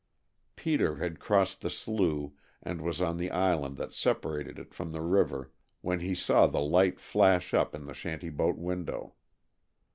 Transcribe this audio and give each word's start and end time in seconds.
Peter 0.55 0.95
had 0.95 1.19
crossed 1.19 1.61
the 1.61 1.69
slough 1.69 2.31
and 2.63 2.81
was 2.81 2.99
on 2.99 3.17
the 3.17 3.29
island 3.29 3.77
that 3.77 3.93
separated 3.93 4.57
it 4.57 4.73
from 4.73 4.91
the 4.91 5.01
river 5.03 5.51
when 5.81 5.99
he 5.99 6.15
saw 6.15 6.47
the 6.47 6.59
light 6.59 6.99
flash 6.99 7.53
up 7.53 7.75
in 7.75 7.85
the 7.85 7.93
shanty 7.93 8.31
boat 8.31 8.57
window. 8.57 9.13